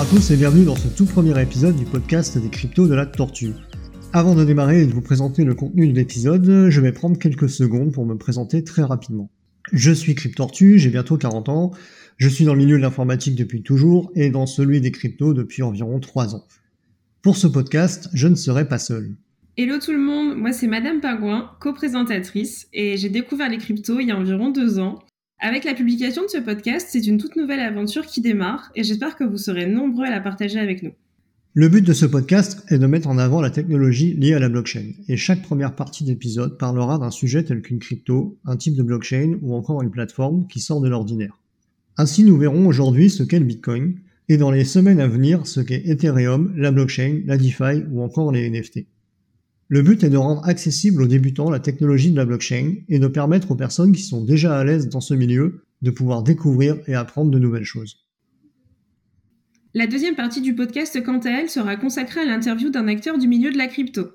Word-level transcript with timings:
Bonsoir 0.00 0.16
à 0.16 0.18
tous 0.18 0.30
et 0.30 0.36
bienvenue 0.38 0.64
dans 0.64 0.76
ce 0.76 0.88
tout 0.88 1.04
premier 1.04 1.38
épisode 1.42 1.76
du 1.76 1.84
podcast 1.84 2.38
des 2.38 2.48
cryptos 2.48 2.88
de 2.88 2.94
la 2.94 3.04
tortue. 3.04 3.52
Avant 4.14 4.34
de 4.34 4.46
démarrer 4.46 4.80
et 4.80 4.86
de 4.86 4.92
vous 4.92 5.02
présenter 5.02 5.44
le 5.44 5.54
contenu 5.54 5.88
de 5.88 5.94
l'épisode, 5.94 6.70
je 6.70 6.80
vais 6.80 6.92
prendre 6.92 7.18
quelques 7.18 7.50
secondes 7.50 7.92
pour 7.92 8.06
me 8.06 8.16
présenter 8.16 8.64
très 8.64 8.80
rapidement. 8.80 9.30
Je 9.72 9.92
suis 9.92 10.14
Cryptortu, 10.14 10.78
j'ai 10.78 10.88
bientôt 10.88 11.18
40 11.18 11.50
ans, 11.50 11.72
je 12.16 12.30
suis 12.30 12.46
dans 12.46 12.54
le 12.54 12.60
milieu 12.60 12.78
de 12.78 12.82
l'informatique 12.82 13.34
depuis 13.34 13.62
toujours 13.62 14.10
et 14.14 14.30
dans 14.30 14.46
celui 14.46 14.80
des 14.80 14.90
cryptos 14.90 15.34
depuis 15.34 15.62
environ 15.62 16.00
3 16.00 16.34
ans. 16.34 16.46
Pour 17.20 17.36
ce 17.36 17.46
podcast, 17.46 18.08
je 18.14 18.26
ne 18.26 18.36
serai 18.36 18.66
pas 18.66 18.78
seul. 18.78 19.16
Hello 19.58 19.78
tout 19.78 19.92
le 19.92 19.98
monde, 19.98 20.34
moi 20.34 20.52
c'est 20.54 20.66
Madame 20.66 21.02
Pingouin, 21.02 21.50
co-présentatrice, 21.60 22.68
et 22.72 22.96
j'ai 22.96 23.10
découvert 23.10 23.50
les 23.50 23.58
cryptos 23.58 24.00
il 24.00 24.08
y 24.08 24.12
a 24.12 24.16
environ 24.16 24.48
deux 24.48 24.78
ans. 24.78 25.00
Avec 25.42 25.64
la 25.64 25.72
publication 25.72 26.22
de 26.22 26.28
ce 26.28 26.36
podcast, 26.36 26.88
c'est 26.90 27.06
une 27.06 27.16
toute 27.16 27.34
nouvelle 27.34 27.60
aventure 27.60 28.04
qui 28.04 28.20
démarre, 28.20 28.70
et 28.74 28.84
j'espère 28.84 29.16
que 29.16 29.24
vous 29.24 29.38
serez 29.38 29.64
nombreux 29.64 30.04
à 30.04 30.10
la 30.10 30.20
partager 30.20 30.58
avec 30.58 30.82
nous. 30.82 30.92
Le 31.54 31.70
but 31.70 31.80
de 31.80 31.94
ce 31.94 32.04
podcast 32.04 32.62
est 32.68 32.78
de 32.78 32.86
mettre 32.86 33.08
en 33.08 33.16
avant 33.16 33.40
la 33.40 33.48
technologie 33.48 34.12
liée 34.12 34.34
à 34.34 34.38
la 34.38 34.50
blockchain, 34.50 34.92
et 35.08 35.16
chaque 35.16 35.40
première 35.40 35.74
partie 35.74 36.04
d'épisode 36.04 36.58
parlera 36.58 36.98
d'un 36.98 37.10
sujet 37.10 37.42
tel 37.42 37.62
qu'une 37.62 37.78
crypto, 37.78 38.36
un 38.44 38.58
type 38.58 38.76
de 38.76 38.82
blockchain 38.82 39.38
ou 39.40 39.54
encore 39.54 39.80
une 39.80 39.90
plateforme 39.90 40.46
qui 40.46 40.60
sort 40.60 40.82
de 40.82 40.90
l'ordinaire. 40.90 41.38
Ainsi 41.96 42.22
nous 42.22 42.36
verrons 42.36 42.66
aujourd'hui 42.66 43.08
ce 43.08 43.22
qu'est 43.22 43.38
le 43.38 43.46
Bitcoin, 43.46 43.94
et 44.28 44.36
dans 44.36 44.50
les 44.50 44.64
semaines 44.64 45.00
à 45.00 45.08
venir 45.08 45.46
ce 45.46 45.60
qu'est 45.60 45.88
Ethereum, 45.88 46.52
la 46.54 46.70
blockchain, 46.70 47.22
la 47.24 47.38
DeFi 47.38 47.84
ou 47.90 48.02
encore 48.02 48.30
les 48.30 48.50
NFT. 48.50 48.80
Le 49.70 49.82
but 49.82 50.02
est 50.02 50.10
de 50.10 50.16
rendre 50.16 50.44
accessible 50.48 51.00
aux 51.00 51.06
débutants 51.06 51.48
la 51.48 51.60
technologie 51.60 52.10
de 52.10 52.16
la 52.16 52.24
blockchain 52.24 52.74
et 52.88 52.98
de 52.98 53.06
permettre 53.06 53.52
aux 53.52 53.54
personnes 53.54 53.92
qui 53.92 54.02
sont 54.02 54.24
déjà 54.24 54.58
à 54.58 54.64
l'aise 54.64 54.88
dans 54.88 55.00
ce 55.00 55.14
milieu 55.14 55.62
de 55.80 55.92
pouvoir 55.92 56.24
découvrir 56.24 56.78
et 56.88 56.96
apprendre 56.96 57.30
de 57.30 57.38
nouvelles 57.38 57.62
choses. 57.62 58.04
La 59.72 59.86
deuxième 59.86 60.16
partie 60.16 60.40
du 60.40 60.56
podcast, 60.56 61.00
quant 61.04 61.20
à 61.20 61.30
elle, 61.30 61.48
sera 61.48 61.76
consacrée 61.76 62.22
à 62.22 62.24
l'interview 62.24 62.70
d'un 62.70 62.88
acteur 62.88 63.16
du 63.16 63.28
milieu 63.28 63.52
de 63.52 63.58
la 63.58 63.68
crypto. 63.68 64.08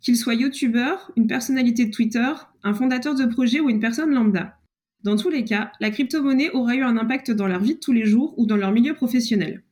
Qu'il 0.00 0.16
soit 0.16 0.34
youtubeur, 0.34 1.10
une 1.16 1.26
personnalité 1.26 1.86
de 1.86 1.90
Twitter, 1.90 2.30
un 2.62 2.72
fondateur 2.72 3.16
de 3.16 3.26
projet 3.26 3.58
ou 3.58 3.68
une 3.68 3.80
personne 3.80 4.14
lambda. 4.14 4.58
Dans 5.02 5.16
tous 5.16 5.28
les 5.28 5.42
cas, 5.42 5.72
la 5.80 5.90
crypto-monnaie 5.90 6.50
aura 6.50 6.76
eu 6.76 6.84
un 6.84 6.96
impact 6.96 7.32
dans 7.32 7.48
leur 7.48 7.60
vie 7.60 7.74
de 7.74 7.80
tous 7.80 7.92
les 7.92 8.06
jours 8.06 8.38
ou 8.38 8.46
dans 8.46 8.56
leur 8.56 8.70
milieu 8.70 8.94
professionnel. 8.94 9.64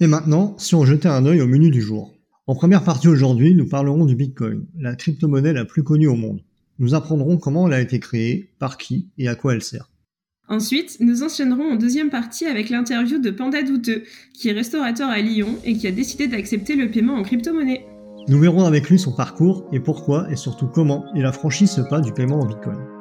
Et 0.00 0.08
maintenant, 0.08 0.58
si 0.58 0.74
on 0.74 0.84
jetait 0.84 1.08
un 1.08 1.24
œil 1.24 1.40
au 1.40 1.46
menu 1.46 1.70
du 1.70 1.80
jour. 1.80 2.12
En 2.46 2.54
première 2.54 2.82
partie 2.82 3.08
aujourd'hui, 3.08 3.54
nous 3.54 3.68
parlerons 3.68 4.06
du 4.06 4.16
Bitcoin, 4.16 4.66
la 4.78 4.96
crypto-monnaie 4.96 5.52
la 5.52 5.64
plus 5.64 5.82
connue 5.82 6.08
au 6.08 6.16
monde. 6.16 6.42
Nous 6.78 6.94
apprendrons 6.94 7.36
comment 7.36 7.66
elle 7.66 7.74
a 7.74 7.80
été 7.80 8.00
créée, 8.00 8.50
par 8.58 8.78
qui 8.78 9.08
et 9.18 9.28
à 9.28 9.34
quoi 9.34 9.54
elle 9.54 9.62
sert. 9.62 9.90
Ensuite, 10.48 10.96
nous 10.98 11.22
enchaînerons 11.22 11.72
en 11.72 11.76
deuxième 11.76 12.10
partie 12.10 12.46
avec 12.46 12.70
l'interview 12.70 13.18
de 13.20 13.30
Panda 13.30 13.62
Douteux, 13.62 14.02
qui 14.34 14.48
est 14.48 14.52
restaurateur 14.52 15.08
à 15.08 15.20
Lyon 15.20 15.58
et 15.64 15.76
qui 15.76 15.86
a 15.86 15.92
décidé 15.92 16.26
d'accepter 16.26 16.74
le 16.74 16.90
paiement 16.90 17.14
en 17.14 17.22
crypto-monnaie. 17.22 17.86
Nous 18.26 18.40
verrons 18.40 18.64
avec 18.64 18.90
lui 18.90 18.98
son 18.98 19.12
parcours 19.12 19.68
et 19.72 19.78
pourquoi 19.78 20.30
et 20.30 20.36
surtout 20.36 20.66
comment 20.66 21.04
il 21.14 21.24
a 21.26 21.32
franchi 21.32 21.66
ce 21.66 21.80
pas 21.80 22.00
du 22.00 22.12
paiement 22.12 22.40
en 22.40 22.46
Bitcoin. 22.46 22.99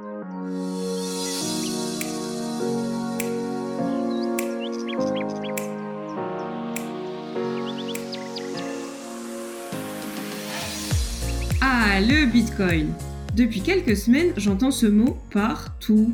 Le 11.99 12.31
Bitcoin. 12.31 12.87
Depuis 13.35 13.59
quelques 13.61 13.97
semaines, 13.97 14.31
j'entends 14.37 14.71
ce 14.71 14.85
mot 14.85 15.17
partout. 15.31 16.13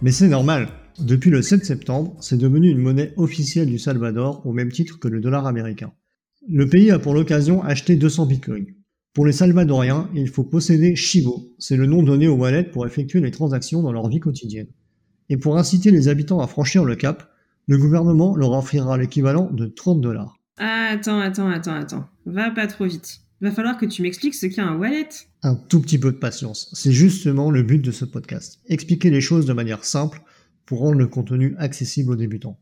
Mais 0.00 0.10
c'est 0.10 0.28
normal. 0.28 0.68
Depuis 0.98 1.30
le 1.30 1.42
7 1.42 1.64
septembre, 1.64 2.16
c'est 2.20 2.36
devenu 2.36 2.68
une 2.70 2.78
monnaie 2.78 3.14
officielle 3.16 3.68
du 3.68 3.78
Salvador 3.78 4.44
au 4.44 4.52
même 4.52 4.72
titre 4.72 4.98
que 4.98 5.06
le 5.06 5.20
dollar 5.20 5.46
américain. 5.46 5.92
Le 6.48 6.68
pays 6.68 6.90
a 6.90 6.98
pour 6.98 7.14
l'occasion 7.14 7.62
acheté 7.62 7.94
200 7.94 8.26
bitcoins. 8.26 8.66
Pour 9.14 9.24
les 9.24 9.32
Salvadoriens, 9.32 10.10
il 10.14 10.28
faut 10.28 10.42
posséder 10.42 10.96
Chivo, 10.96 11.52
c'est 11.58 11.76
le 11.76 11.86
nom 11.86 12.02
donné 12.02 12.26
aux 12.26 12.36
wallets 12.36 12.64
pour 12.64 12.84
effectuer 12.84 13.20
les 13.20 13.30
transactions 13.30 13.82
dans 13.82 13.92
leur 13.92 14.08
vie 14.08 14.20
quotidienne. 14.20 14.68
Et 15.28 15.36
pour 15.36 15.56
inciter 15.56 15.92
les 15.92 16.08
habitants 16.08 16.40
à 16.40 16.48
franchir 16.48 16.84
le 16.84 16.96
cap, 16.96 17.30
le 17.68 17.78
gouvernement 17.78 18.34
leur 18.34 18.52
offrira 18.52 18.98
l'équivalent 18.98 19.50
de 19.52 19.66
30 19.66 20.00
dollars. 20.00 20.40
Attends, 20.56 21.20
attends, 21.20 21.48
attends, 21.48 21.74
attends. 21.74 22.08
Va 22.26 22.50
pas 22.50 22.66
trop 22.66 22.86
vite 22.86 23.21
va 23.42 23.50
falloir 23.50 23.76
que 23.76 23.86
tu 23.86 24.02
m'expliques 24.02 24.34
ce 24.34 24.46
qu'est 24.46 24.60
un 24.60 24.76
wallet. 24.76 25.08
Un 25.42 25.56
tout 25.56 25.80
petit 25.80 25.98
peu 25.98 26.12
de 26.12 26.16
patience. 26.16 26.70
C'est 26.72 26.92
justement 26.92 27.50
le 27.50 27.62
but 27.62 27.78
de 27.78 27.90
ce 27.90 28.04
podcast. 28.04 28.60
Expliquer 28.66 29.10
les 29.10 29.20
choses 29.20 29.46
de 29.46 29.52
manière 29.52 29.84
simple 29.84 30.22
pour 30.64 30.80
rendre 30.80 30.98
le 30.98 31.08
contenu 31.08 31.54
accessible 31.58 32.12
aux 32.12 32.16
débutants. 32.16 32.58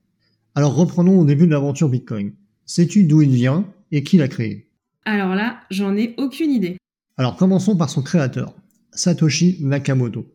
Alors 0.54 0.74
reprenons 0.74 1.20
au 1.20 1.24
début 1.24 1.46
de 1.46 1.52
l'aventure 1.52 1.88
Bitcoin. 1.88 2.32
Sais-tu 2.64 3.04
d'où 3.04 3.20
il 3.22 3.30
vient 3.30 3.66
et 3.92 4.02
qui 4.02 4.16
l'a 4.16 4.28
créé? 4.28 4.70
Alors 5.04 5.34
là, 5.34 5.60
j'en 5.70 5.96
ai 5.96 6.14
aucune 6.18 6.50
idée. 6.50 6.76
Alors 7.16 7.36
commençons 7.36 7.76
par 7.76 7.91
son 7.91 8.02
créateur, 8.02 8.54
Satoshi 8.92 9.58
Nakamoto. 9.60 10.26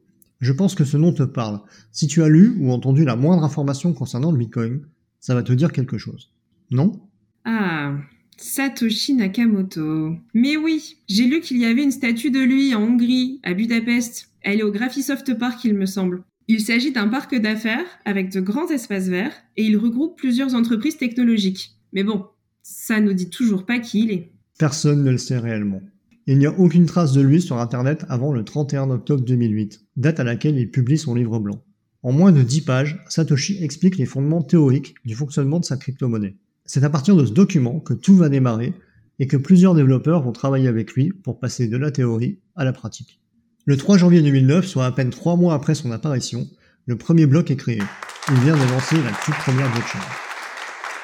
Je 0.42 0.54
pense 0.54 0.76
que 0.76 0.86
ce 0.86 0.98
nom 0.98 1.12
te 1.12 1.24
parle. 1.24 1.62
Si 1.92 2.08
tu 2.08 2.22
as 2.22 2.30
lu 2.30 2.56
ou 2.60 2.72
entendu 2.72 3.04
la 3.04 3.16
moindre 3.16 3.44
information 3.44 3.94
concernant 3.94 4.32
le 4.32 4.38
Bitcoin, 4.38 4.86
ça 5.20 5.34
va 5.34 5.42
te 5.42 5.54
dire 5.54 5.72
quelque 5.72 5.98
chose. 5.98 6.32
Non? 6.70 7.02
Ah, 7.46 7.96
Satoshi 8.38 9.14
Nakamoto. 9.14 10.16
Mais 10.34 10.58
oui, 10.58 10.98
j'ai 11.08 11.26
lu 11.26 11.42
qu'il 11.42 11.58
y 11.58 11.66
avait 11.66 11.84
une 11.84 11.92
statue 11.92 12.32
de 12.32 12.40
lui 12.40 12.76
en 12.76 12.84
Hongrie, 12.84 13.40
à 13.44 13.54
Budapest. 13.54 14.30
Elle 14.42 14.60
est 14.60 14.64
au 14.64 14.72
Graphisoft 14.72 15.38
Park, 15.38 15.64
il 15.64 15.74
me 15.74 15.86
semble. 15.86 16.24
Il 16.48 16.60
s'agit 16.60 16.92
d'un 16.92 17.08
parc 17.08 17.36
d'affaires 17.36 17.86
avec 18.06 18.32
de 18.32 18.40
grands 18.40 18.70
espaces 18.70 19.08
verts 19.08 19.34
et 19.58 19.64
il 19.64 19.78
regroupe 19.78 20.18
plusieurs 20.18 20.54
entreprises 20.54 20.98
technologiques. 20.98 21.72
Mais 21.94 22.04
bon, 22.04 22.26
ça 22.62 23.00
nous 23.00 23.14
dit 23.14 23.30
toujours 23.30 23.66
pas 23.66 23.80
qui 23.80 24.04
il 24.04 24.12
est. 24.12 24.32
Personne 24.60 25.04
ne 25.04 25.12
le 25.12 25.18
sait 25.18 25.40
réellement. 25.40 25.82
Il 26.28 26.38
n'y 26.38 26.46
a 26.46 26.60
aucune 26.60 26.86
trace 26.86 27.14
de 27.14 27.22
lui 27.22 27.42
sur 27.42 27.58
Internet 27.58 28.06
avant 28.10 28.32
le 28.32 28.44
31 28.44 28.90
octobre 28.90 29.24
2008, 29.24 29.82
date 29.96 30.20
à 30.20 30.24
laquelle 30.24 30.58
il 30.58 30.72
publie 30.72 30.98
son 30.98 31.16
livre 31.16 31.40
blanc. 31.40 31.64
En 32.04 32.12
moins 32.12 32.32
de 32.32 32.42
10 32.42 32.62
pages, 32.62 33.04
Satoshi 33.08 33.64
explique 33.64 33.98
les 33.98 34.06
fondements 34.06 34.44
théoriques 34.44 34.96
du 35.06 35.16
fonctionnement 35.16 35.60
de 35.60 35.66
sa 35.66 35.78
crypto-monnaie. 35.78 36.36
C'est 36.66 36.84
à 36.84 36.90
partir 36.90 37.16
de 37.16 37.26
ce 37.26 37.32
document 37.32 37.80
que 37.80 37.94
tout 37.94 38.16
va 38.16 38.28
démarrer 38.28 38.74
et 39.20 39.28
que 39.28 39.38
plusieurs 39.38 39.76
développeurs 39.76 40.24
vont 40.24 40.32
travailler 40.32 40.68
avec 40.68 40.94
lui 40.94 41.12
pour 41.12 41.40
passer 41.40 41.68
de 41.68 41.78
la 41.78 41.92
théorie 41.92 42.40
à 42.56 42.66
la 42.66 42.74
pratique. 42.74 43.20
Le 43.66 43.78
3 43.78 43.98
janvier 43.98 44.22
2009, 44.22 44.66
soit 44.66 44.86
à 44.86 44.92
peine 44.92 45.12
trois 45.12 45.36
mois 45.36 45.54
après 45.54 45.76
son 45.76 45.92
apparition, 45.92 46.48
le 46.88 46.98
premier 46.98 47.28
bloc 47.28 47.52
est 47.52 47.56
créé. 47.56 47.82
Il 48.32 48.40
vient 48.40 48.56
de 48.56 48.72
lancer 48.72 48.96
la 48.96 49.12
toute 49.24 49.36
première 49.36 49.72
blockchain. 49.72 50.00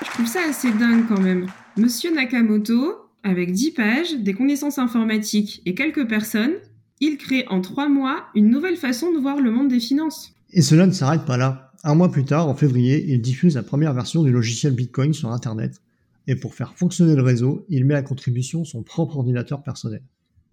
Je 0.03 0.09
trouve 0.09 0.25
ça 0.25 0.39
assez 0.49 0.72
dingue 0.72 1.05
quand 1.07 1.22
même. 1.22 1.45
Monsieur 1.78 2.13
Nakamoto, 2.13 2.95
avec 3.23 3.51
10 3.51 3.72
pages, 3.72 4.16
des 4.19 4.33
connaissances 4.33 4.79
informatiques 4.79 5.61
et 5.67 5.75
quelques 5.75 6.07
personnes, 6.07 6.53
il 7.01 7.17
crée 7.17 7.45
en 7.50 7.62
trois 7.62 7.89
mois 7.89 8.23
une 8.35 8.50
nouvelle 8.50 8.78
façon 8.78 9.12
de 9.12 9.17
voir 9.19 9.41
le 9.41 9.51
monde 9.51 9.67
des 9.67 9.79
finances. 9.79 10.34
Et 10.53 10.62
cela 10.62 10.85
ne 10.85 10.91
s'arrête 10.91 11.25
pas 11.25 11.38
là. 11.38 11.72
Un 11.84 11.95
mois 11.95 12.12
plus 12.12 12.25
tard, 12.25 12.47
en 12.47 12.56
février, 12.56 13.06
il 13.09 13.22
diffuse 13.22 13.56
la 13.56 13.63
première 13.63 13.94
version 13.94 14.23
du 14.23 14.31
logiciel 14.31 14.73
Bitcoin 14.73 15.13
sur 15.13 15.31
Internet, 15.31 15.81
et 16.28 16.35
pour 16.35 16.53
faire 16.53 16.75
fonctionner 16.75 17.16
le 17.16 17.23
réseau, 17.23 17.66
il 17.69 17.85
met 17.85 17.95
à 17.95 18.03
contribution 18.03 18.63
son 18.63 18.84
propre 18.84 19.17
ordinateur 19.17 19.63
personnel. 19.63 20.03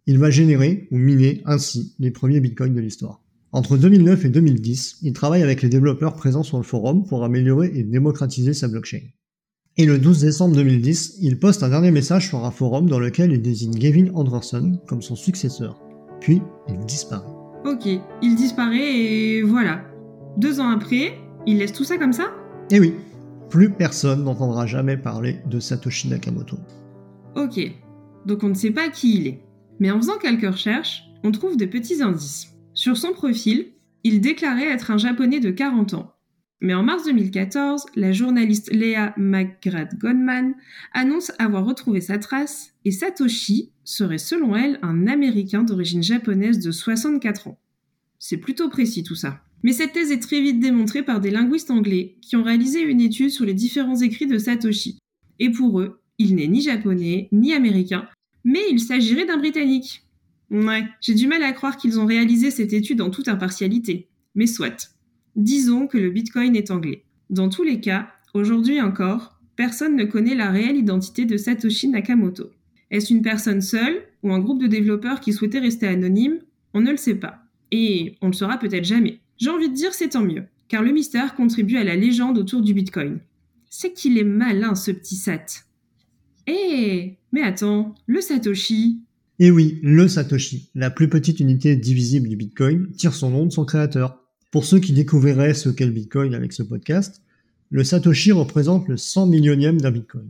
Il 0.06 0.18
va 0.18 0.30
générer 0.30 0.88
ou 0.90 0.96
miner 0.96 1.42
ainsi 1.44 1.94
les 1.98 2.10
premiers 2.10 2.40
Bitcoins 2.40 2.74
de 2.74 2.80
l'histoire. 2.80 3.20
Entre 3.52 3.76
2009 3.76 4.24
et 4.24 4.28
2010, 4.30 4.98
il 5.02 5.12
travaille 5.12 5.42
avec 5.42 5.60
les 5.60 5.68
développeurs 5.68 6.14
présents 6.14 6.42
sur 6.42 6.56
le 6.56 6.62
forum 6.62 7.04
pour 7.04 7.24
améliorer 7.24 7.70
et 7.74 7.82
démocratiser 7.82 8.54
sa 8.54 8.68
blockchain. 8.68 9.00
Et 9.76 9.84
le 9.84 9.98
12 9.98 10.22
décembre 10.22 10.56
2010, 10.56 11.18
il 11.20 11.38
poste 11.38 11.62
un 11.62 11.68
dernier 11.68 11.90
message 11.90 12.28
sur 12.28 12.44
un 12.44 12.50
forum 12.50 12.88
dans 12.88 12.98
lequel 12.98 13.32
il 13.32 13.42
désigne 13.42 13.78
Gavin 13.78 14.08
Anderson 14.14 14.80
comme 14.86 15.02
son 15.02 15.14
successeur. 15.14 15.78
Puis, 16.20 16.42
il 16.68 16.78
disparaît. 16.80 17.24
Ok, 17.64 17.86
il 18.22 18.34
disparaît 18.34 18.96
et 18.96 19.42
voilà. 19.42 19.82
Deux 20.36 20.60
ans 20.60 20.70
après, 20.70 21.18
il 21.46 21.58
laisse 21.58 21.72
tout 21.72 21.84
ça 21.84 21.98
comme 21.98 22.12
ça? 22.12 22.30
Eh 22.70 22.80
oui, 22.80 22.94
plus 23.50 23.70
personne 23.70 24.24
n'entendra 24.24 24.66
jamais 24.66 24.96
parler 24.96 25.38
de 25.46 25.58
Satoshi 25.58 26.08
Nakamoto. 26.08 26.56
Ok, 27.34 27.60
donc 28.26 28.42
on 28.42 28.48
ne 28.48 28.54
sait 28.54 28.70
pas 28.70 28.88
qui 28.88 29.18
il 29.18 29.26
est. 29.26 29.42
Mais 29.80 29.90
en 29.90 29.98
faisant 29.98 30.18
quelques 30.18 30.50
recherches, 30.52 31.04
on 31.24 31.32
trouve 31.32 31.56
de 31.56 31.66
petits 31.66 32.02
indices. 32.02 32.48
Sur 32.74 32.96
son 32.96 33.12
profil, 33.12 33.72
il 34.04 34.20
déclarait 34.20 34.70
être 34.70 34.90
un 34.90 34.98
japonais 34.98 35.40
de 35.40 35.50
40 35.50 35.94
ans. 35.94 36.12
Mais 36.60 36.74
en 36.74 36.82
mars 36.82 37.04
2014, 37.04 37.86
la 37.94 38.10
journaliste 38.12 38.72
Léa 38.72 39.14
McGrath-Goldman 39.16 40.54
annonce 40.92 41.30
avoir 41.38 41.64
retrouvé 41.64 42.00
sa 42.00 42.18
trace 42.18 42.74
et 42.84 42.90
Satoshi 42.90 43.70
serait 43.84 44.18
selon 44.18 44.56
elle 44.56 44.78
un 44.82 45.06
Américain 45.06 45.62
d'origine 45.62 46.02
japonaise 46.02 46.58
de 46.58 46.72
64 46.72 47.48
ans. 47.48 47.60
C'est 48.18 48.38
plutôt 48.38 48.68
précis 48.68 49.04
tout 49.04 49.14
ça. 49.14 49.40
Mais 49.62 49.72
cette 49.72 49.92
thèse 49.92 50.10
est 50.10 50.22
très 50.22 50.40
vite 50.40 50.60
démontrée 50.60 51.02
par 51.02 51.20
des 51.20 51.30
linguistes 51.30 51.70
anglais 51.70 52.16
qui 52.20 52.36
ont 52.36 52.42
réalisé 52.42 52.80
une 52.80 53.00
étude 53.00 53.30
sur 53.30 53.44
les 53.44 53.54
différents 53.54 54.00
écrits 54.00 54.26
de 54.26 54.38
Satoshi. 54.38 54.98
Et 55.38 55.50
pour 55.50 55.80
eux, 55.80 56.00
il 56.18 56.34
n'est 56.34 56.48
ni 56.48 56.60
japonais, 56.60 57.28
ni 57.30 57.52
américain, 57.52 58.08
mais 58.44 58.62
il 58.70 58.80
s'agirait 58.80 59.26
d'un 59.26 59.36
britannique. 59.38 60.02
Ouais, 60.50 60.84
j'ai 61.00 61.14
du 61.14 61.28
mal 61.28 61.42
à 61.42 61.52
croire 61.52 61.76
qu'ils 61.76 62.00
ont 62.00 62.06
réalisé 62.06 62.50
cette 62.50 62.72
étude 62.72 63.00
en 63.00 63.10
toute 63.10 63.28
impartialité. 63.28 64.08
Mais 64.34 64.46
soit. 64.46 64.97
Disons 65.38 65.86
que 65.86 65.98
le 65.98 66.10
bitcoin 66.10 66.56
est 66.56 66.72
anglais. 66.72 67.04
Dans 67.30 67.48
tous 67.48 67.62
les 67.62 67.80
cas, 67.80 68.08
aujourd'hui 68.34 68.80
encore, 68.80 69.38
personne 69.54 69.94
ne 69.94 70.04
connaît 70.04 70.34
la 70.34 70.50
réelle 70.50 70.76
identité 70.76 71.26
de 71.26 71.36
Satoshi 71.36 71.86
Nakamoto. 71.86 72.50
Est-ce 72.90 73.14
une 73.14 73.22
personne 73.22 73.60
seule 73.60 74.02
ou 74.24 74.32
un 74.32 74.40
groupe 74.40 74.60
de 74.60 74.66
développeurs 74.66 75.20
qui 75.20 75.32
souhaitait 75.32 75.60
rester 75.60 75.86
anonyme 75.86 76.40
On 76.74 76.80
ne 76.80 76.90
le 76.90 76.96
sait 76.96 77.14
pas. 77.14 77.38
Et 77.70 78.16
on 78.20 78.26
le 78.26 78.32
saura 78.32 78.58
peut-être 78.58 78.84
jamais. 78.84 79.20
J'ai 79.36 79.50
envie 79.50 79.68
de 79.68 79.74
dire 79.74 79.94
c'est 79.94 80.08
tant 80.08 80.24
mieux, 80.24 80.42
car 80.66 80.82
le 80.82 80.90
mystère 80.90 81.36
contribue 81.36 81.76
à 81.76 81.84
la 81.84 81.94
légende 81.94 82.38
autour 82.38 82.60
du 82.60 82.74
Bitcoin. 82.74 83.20
C'est 83.70 83.92
qu'il 83.92 84.18
est 84.18 84.24
malin 84.24 84.74
ce 84.74 84.90
petit 84.90 85.14
Sat. 85.14 85.46
Eh, 86.48 87.14
mais 87.30 87.42
attends, 87.42 87.94
le 88.06 88.20
Satoshi, 88.20 89.04
Et 89.38 89.52
oui, 89.52 89.78
le 89.84 90.08
Satoshi, 90.08 90.70
la 90.74 90.90
plus 90.90 91.08
petite 91.08 91.38
unité 91.38 91.76
divisible 91.76 92.28
du 92.28 92.34
Bitcoin, 92.34 92.90
tire 92.96 93.14
son 93.14 93.30
nom 93.30 93.46
de 93.46 93.52
son 93.52 93.64
créateur. 93.64 94.24
Pour 94.50 94.64
ceux 94.64 94.78
qui 94.78 94.92
découvriraient 94.92 95.52
ce 95.52 95.68
qu'est 95.68 95.84
le 95.84 95.92
Bitcoin 95.92 96.34
avec 96.34 96.54
ce 96.54 96.62
podcast, 96.62 97.22
le 97.70 97.84
Satoshi 97.84 98.32
représente 98.32 98.88
le 98.88 98.96
100 98.96 99.26
millionième 99.26 99.78
d'un 99.78 99.90
Bitcoin. 99.90 100.28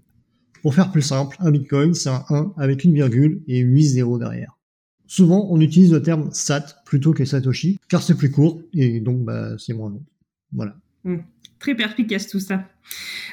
Pour 0.63 0.75
faire 0.75 0.91
plus 0.91 1.03
simple, 1.03 1.37
un 1.39 1.53
Bitcoin, 1.53 1.95
c'est 1.95 2.09
un 2.09 2.25
1 2.29 2.55
avec 2.57 2.83
une 2.83 2.93
virgule 2.93 3.43
et 3.47 3.61
8 3.61 3.85
zéros 3.85 4.19
derrière. 4.19 4.59
Souvent, 5.07 5.47
on 5.51 5.61
utilise 5.61 5.93
le 5.93 6.03
terme 6.03 6.31
Sat 6.33 6.83
plutôt 6.85 7.13
que 7.13 7.25
Satoshi, 7.25 7.79
car 7.89 8.03
c'est 8.03 8.17
plus 8.17 8.31
court 8.31 8.61
et 8.75 9.01
donc 9.01 9.25
bah, 9.25 9.57
c'est 9.57 9.73
moins 9.73 9.91
long. 9.91 10.03
Voilà. 10.53 10.77
Très 11.61 11.77
perspicace 11.77 12.27
tout 12.27 12.41
ça. 12.41 12.69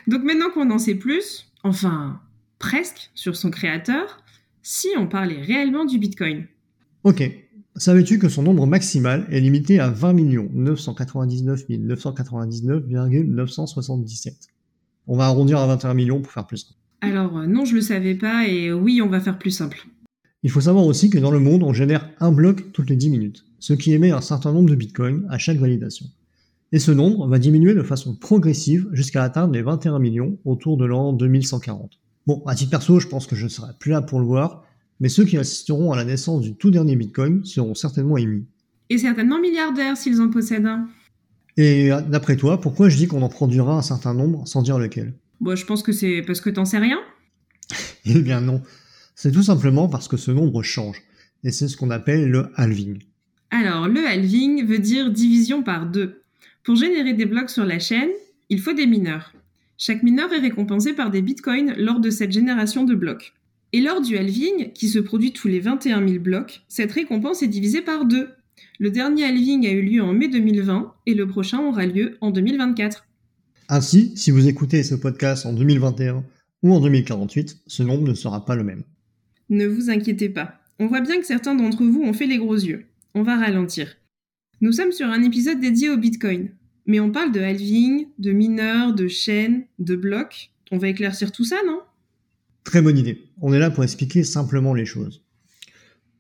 Donc 0.08 0.24
maintenant 0.24 0.52
qu'on 0.52 0.70
en 0.70 0.78
sait 0.78 0.96
plus, 0.96 1.52
enfin 1.64 2.22
presque, 2.60 3.10
sur 3.16 3.36
son 3.36 3.50
créateur, 3.50 4.24
si 4.62 4.90
on 4.98 5.08
parlait 5.08 5.42
réellement 5.42 5.86
du 5.86 5.98
Bitcoin. 5.98 6.46
Ok. 7.04 7.24
Savais-tu 7.78 8.20
que 8.20 8.30
son 8.30 8.44
nombre 8.44 8.66
maximal 8.66 9.28
est 9.30 9.42
limité 9.42 9.82
à 9.82 9.90
20 9.90 10.14
999 10.54 11.66
999,977 11.68 14.48
On 15.08 15.18
va 15.18 15.26
arrondir 15.26 15.60
à 15.60 15.68
21 15.68 15.94
millions 15.94 16.22
pour 16.22 16.32
faire 16.32 16.48
plus 16.48 16.56
simple. 16.58 16.80
Alors 17.02 17.38
euh, 17.38 17.48
non, 17.48 17.66
je 17.66 17.76
le 17.76 17.82
savais 17.82 18.16
pas 18.16 18.48
et 18.48 18.72
oui, 18.72 19.02
on 19.02 19.10
va 19.10 19.20
faire 19.20 19.38
plus 19.38 19.52
simple. 19.52 19.86
Il 20.42 20.52
faut 20.52 20.62
savoir 20.62 20.86
aussi 20.86 21.10
que 21.10 21.18
dans 21.18 21.32
le 21.32 21.40
monde, 21.40 21.64
on 21.64 21.74
génère 21.74 22.10
un 22.22 22.32
bloc 22.32 22.72
toutes 22.72 22.90
les 22.90 22.96
10 22.96 23.10
minutes, 23.10 23.44
ce 23.60 23.74
qui 23.74 23.92
émet 23.92 24.12
un 24.12 24.22
certain 24.22 24.54
nombre 24.54 24.70
de 24.70 24.76
bitcoins 24.76 25.28
à 25.30 25.38
chaque 25.38 25.58
validation. 25.58 26.06
Et 26.72 26.80
ce 26.80 26.92
nombre 26.92 27.28
va 27.28 27.40
diminuer 27.40 27.74
de 27.74 27.84
façon 27.84 28.16
progressive 28.16 28.88
jusqu'à 28.94 29.22
atteindre 29.22 29.54
les 29.54 29.62
21 29.62 30.00
millions 30.00 30.38
autour 30.46 30.78
de 30.78 30.86
l'an 30.86 31.12
2140. 31.12 31.92
Bon, 32.26 32.42
à 32.48 32.56
titre 32.56 32.72
perso, 32.72 33.02
je 33.02 33.08
pense 33.08 33.28
que 33.28 33.36
je 33.36 33.44
ne 33.44 33.50
serai 33.50 33.74
plus 33.80 33.92
là 33.92 34.02
pour 34.02 34.20
le 34.20 34.26
voir, 34.26 34.65
mais 35.00 35.10
ceux 35.10 35.26
qui 35.26 35.38
assisteront 35.38 35.92
à 35.92 35.96
la 35.96 36.06
naissance 36.06 36.42
du 36.42 36.56
tout 36.56 36.72
dernier 36.72 36.96
bitcoin 36.96 37.44
seront 37.44 37.76
certainement 37.76 38.18
émus. 38.18 38.46
Et 38.90 38.98
certainement 38.98 39.40
milliardaires 39.40 39.98
s'ils 39.98 40.22
en 40.22 40.30
possèdent 40.30 40.68
un. 40.68 40.88
Et 41.58 41.90
d'après 42.08 42.36
toi, 42.36 42.60
pourquoi 42.60 42.90
je 42.90 42.98
dis 42.98 43.08
qu'on 43.08 43.22
en 43.22 43.30
produira 43.30 43.78
un 43.78 43.82
certain 43.82 44.14
nombre 44.14 44.48
sans 44.48 44.62
dire 44.62 44.78
lequel? 44.78 45.14
Bon, 45.40 45.56
je 45.56 45.66
pense 45.66 45.84
que 45.84 45.92
c'est 45.92 46.22
parce 46.22 46.42
que 46.42 46.50
t'en 46.50 46.66
sais 46.66 46.80
rien. 46.80 47.00
Eh 48.08 48.22
bien 48.22 48.40
non, 48.40 48.62
c'est 49.16 49.32
tout 49.32 49.42
simplement 49.42 49.90
parce 49.90 50.08
que 50.08 50.16
ce 50.16 50.30
nombre 50.30 50.62
change, 50.62 51.02
et 51.44 51.52
c'est 51.52 51.68
ce 51.68 51.76
qu'on 51.76 51.90
appelle 51.90 52.30
le 52.30 52.52
halving. 52.56 53.00
Alors, 53.50 53.88
le 53.88 54.06
halving 54.06 54.66
veut 54.66 54.78
dire 54.78 55.10
division 55.12 55.64
par 55.64 55.88
deux. 55.88 56.22
Pour 56.64 56.76
générer 56.76 57.14
des 57.14 57.26
blocs 57.26 57.50
sur 57.50 57.66
la 57.66 57.80
chaîne, 57.80 58.10
il 58.50 58.60
faut 58.60 58.74
des 58.74 58.86
mineurs. 58.86 59.34
Chaque 59.78 60.04
mineur 60.04 60.32
est 60.34 60.40
récompensé 60.40 60.94
par 60.94 61.10
des 61.10 61.22
bitcoins 61.22 61.74
lors 61.78 62.00
de 62.00 62.10
cette 62.10 62.32
génération 62.32 62.84
de 62.84 62.96
blocs. 62.96 63.34
Et 63.76 63.82
lors 63.82 64.00
du 64.00 64.16
halving, 64.16 64.72
qui 64.72 64.88
se 64.88 65.00
produit 65.00 65.34
tous 65.34 65.50
les 65.50 65.60
21 65.60 66.08
000 66.08 66.24
blocs, 66.24 66.64
cette 66.70 66.94
récompense 66.94 67.44
est 67.44 67.50
divisée 67.50 67.82
par 67.82 68.06
deux. 68.06 68.30
Le 68.80 68.90
dernier 68.90 69.26
halving 69.26 69.68
a 69.68 69.72
eu 69.72 69.82
lieu 69.82 70.02
en 70.02 70.14
mai 70.14 70.30
2020 70.30 70.94
et 71.06 71.14
le 71.14 71.28
prochain 71.28 71.60
aura 71.60 71.86
lieu 71.86 72.18
en 72.22 72.32
2024. 72.32 73.06
Ainsi, 73.68 74.14
si 74.16 74.32
vous 74.32 74.48
écoutez 74.48 74.82
ce 74.82 74.96
podcast 74.96 75.46
en 75.46 75.52
2021 75.52 76.24
ou 76.64 76.74
en 76.74 76.80
2048, 76.80 77.64
ce 77.68 77.84
nombre 77.84 78.08
ne 78.08 78.14
sera 78.14 78.46
pas 78.46 78.56
le 78.56 78.64
même. 78.64 78.84
Ne 79.50 79.68
vous 79.68 79.90
inquiétez 79.90 80.30
pas. 80.30 80.62
On 80.80 80.88
voit 80.88 81.02
bien 81.02 81.20
que 81.20 81.26
certains 81.26 81.56
d'entre 81.56 81.84
vous 81.84 82.02
ont 82.02 82.14
fait 82.14 82.28
les 82.28 82.38
gros 82.38 82.56
yeux. 82.56 82.86
On 83.14 83.24
va 83.24 83.36
ralentir. 83.36 83.98
Nous 84.62 84.72
sommes 84.72 84.94
sur 84.94 85.08
un 85.08 85.22
épisode 85.22 85.60
dédié 85.60 85.90
au 85.90 85.98
Bitcoin. 85.98 86.48
Mais 86.86 87.02
on 87.02 87.12
parle 87.12 87.34
de 87.34 87.42
halving, 87.42 88.08
de 88.20 88.32
mineurs, 88.32 88.94
de 88.94 89.10
chaînes, 89.10 89.66
de 89.80 89.98
blocs. 89.98 90.52
On 90.72 90.78
va 90.78 90.88
éclaircir 90.88 91.34
tout 91.34 91.44
ça, 91.44 91.58
non? 91.68 91.82
Très 92.66 92.82
bonne 92.82 92.98
idée. 92.98 93.32
On 93.40 93.54
est 93.54 93.60
là 93.60 93.70
pour 93.70 93.84
expliquer 93.84 94.24
simplement 94.24 94.74
les 94.74 94.86
choses. 94.86 95.24